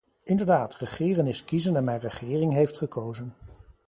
[0.23, 3.33] Inderdaad, regeren is kiezen en mijn regering heeft gekozen.